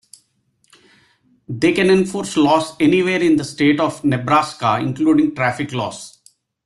[1.47, 6.17] They can enforce laws anywhere in the state of Nebraska, including traffic laws.